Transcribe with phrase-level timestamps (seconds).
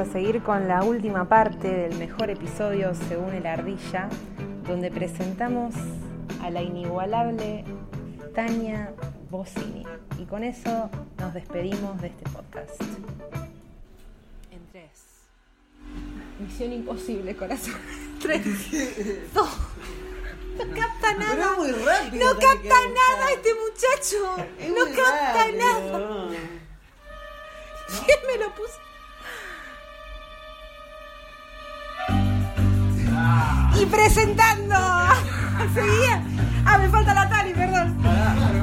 [0.00, 4.08] a seguir con la última parte del mejor episodio según el Ardilla,
[4.66, 5.74] donde presentamos
[6.42, 7.64] a la inigualable
[8.34, 8.94] Tania
[9.30, 9.84] Bocini.
[10.18, 10.88] Y con eso
[11.18, 12.80] nos despedimos de este podcast.
[14.50, 14.90] En tres.
[16.38, 17.74] Misión imposible, corazón.
[18.22, 18.42] Tres.
[19.34, 19.50] Dos.
[20.56, 21.34] No capta nada.
[21.34, 24.46] Pero es muy rápido, no capta nada este muchacho.
[24.58, 25.58] Es no capta rápido.
[25.58, 26.28] nada.
[28.06, 28.89] ¿Quién me lo puso?
[33.80, 34.76] Y presentando.
[35.72, 36.22] Seguía.
[36.66, 37.96] Ah, me falta la Tani, perdón.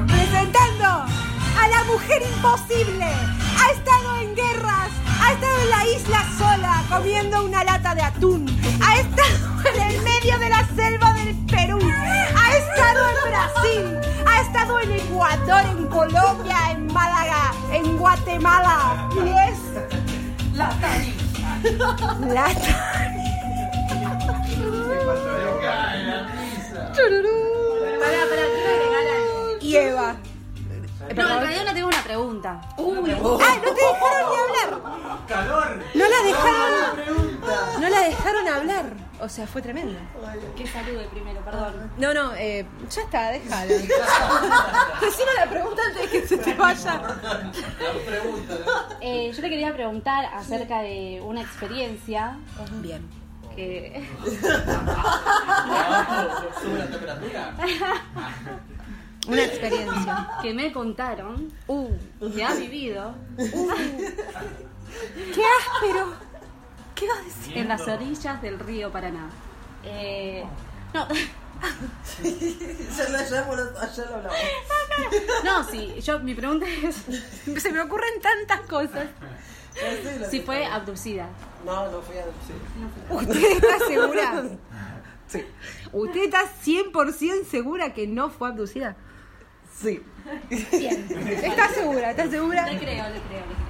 [0.06, 3.04] Presentando a la mujer imposible.
[3.04, 4.90] Ha estado en guerras.
[5.20, 8.46] Ha estado en la isla sola comiendo una lata de atún.
[8.80, 11.80] Ha estado en el medio de la selva del Perú.
[12.36, 13.98] Ha estado en Brasil.
[14.24, 19.08] Ha estado en Ecuador, en Colombia, en Málaga, en Guatemala.
[19.16, 21.14] Y es La Tani.
[22.32, 23.07] la Tani.
[31.00, 32.60] No, en realidad no tengo una pregunta.
[32.76, 34.70] Uy, Ah, no te dejaron ni hablar.
[35.94, 37.80] No la dejaron.
[37.80, 38.84] No la dejaron hablar.
[39.20, 39.98] O sea, fue tremendo.
[40.56, 41.90] que salude primero, perdón.
[41.98, 43.64] No, no, eh, ya está, déjala.
[45.00, 47.00] Decime la pregunta antes de que se te vaya.
[49.00, 52.38] Eh, yo te quería preguntar acerca de una experiencia
[52.80, 53.08] Bien.
[53.56, 54.08] que.
[56.62, 57.54] ¿Sube la temperatura?
[59.26, 60.28] Una experiencia.
[60.42, 61.90] que me contaron Uh,
[62.34, 63.44] que ha vivido qué
[65.60, 66.14] áspero.
[66.94, 67.58] ¿Qué vas a decir?
[67.58, 69.28] en las orillas del río Paraná.
[69.84, 70.44] Eh,
[70.94, 71.06] no,
[72.96, 74.36] Ya, la- ya, por- ya lo hablamos.
[75.44, 76.96] no, sí, yo mi pregunta es
[77.62, 79.06] Se me ocurren tantas cosas.
[80.30, 81.28] Si fue abducida.
[81.64, 82.24] No, no fui a.
[82.46, 82.52] Sí.
[83.10, 84.42] ¿Usted está segura?
[85.28, 85.44] Sí.
[85.92, 88.96] ¿Usted está 100% segura que no fue abducida?
[89.80, 90.00] Sí.
[90.50, 92.10] ¿Está segura?
[92.10, 92.66] ¿Está segura?
[92.70, 93.68] Le creo, le creo, le creo.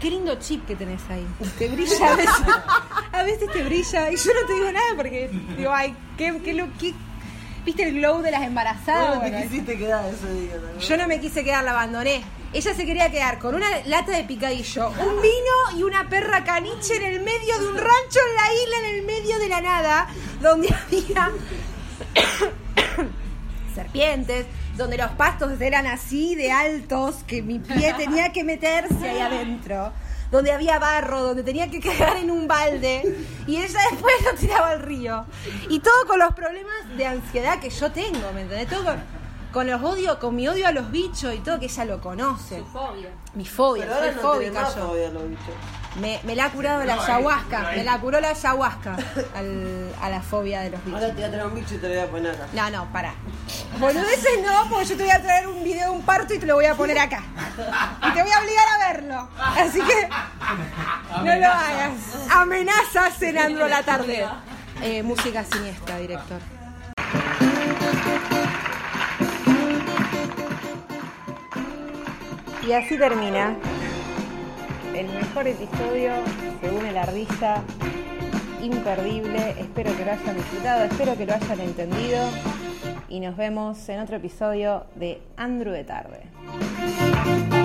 [0.00, 1.26] Qué lindo chip que tenés ahí.
[1.58, 2.34] Te brilla a veces.
[3.12, 4.10] A veces te brilla.
[4.10, 6.94] Y yo no te digo nada porque digo, ay, qué, qué, lo, qué-
[7.64, 9.10] ¿Viste el glow de las embarazadas?
[9.10, 10.54] ¿Cómo te Bueno, quisiste quedar ese día?
[10.56, 10.80] ¿no?
[10.80, 12.22] yo no me quise quedar, la abandoné.
[12.54, 16.96] Ella se quería quedar con una lata de picadillo, un vino y una perra caniche
[16.96, 20.08] en el medio de un rancho en la isla, en el medio de la nada,
[20.40, 21.30] donde había
[23.74, 24.46] serpientes,
[24.80, 29.92] donde los pastos eran así de altos que mi pie tenía que meterse ahí adentro,
[30.30, 33.02] donde había barro, donde tenía que cagar en un balde
[33.46, 35.26] y ella después lo tiraba al río.
[35.68, 38.68] Y todo con los problemas de ansiedad que yo tengo, ¿me entendés?
[38.68, 39.02] Todo con,
[39.52, 42.58] con los odio, con mi odio a los bichos y todo que ella lo conoce.
[42.60, 43.08] Su fobia.
[43.34, 44.86] Mi fobia, Pero soy ahora no tenés fóbica más yo.
[44.88, 45.42] fobia, lo bicho.
[46.00, 48.96] Me, me la ha curado la ayahuasca, me la curó la ayahuasca
[49.34, 51.00] al- a la fobia de los bichos.
[51.02, 52.46] Ahora te voy a traer un bicho y te lo voy a poner acá.
[52.52, 53.14] No, no, para.
[53.80, 56.46] Boludeces no, porque yo te voy a traer un video de un parto y te
[56.46, 57.22] lo voy a poner acá.
[58.08, 59.28] Y te voy a obligar a verlo.
[59.36, 60.08] Así que
[61.24, 61.92] no lo hagas.
[62.30, 64.26] Amenazas cenando a la tarde.
[64.82, 66.38] Eh, música siniestra, director.
[72.70, 73.56] Y así termina
[74.94, 76.12] el mejor episodio,
[76.60, 77.64] según el ardilla,
[78.62, 79.56] imperdible.
[79.58, 82.28] Espero que lo hayan disfrutado, espero que lo hayan entendido.
[83.08, 87.59] Y nos vemos en otro episodio de Andrew de Tarde.